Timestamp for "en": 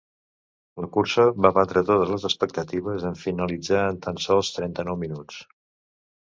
3.11-3.19, 3.91-4.01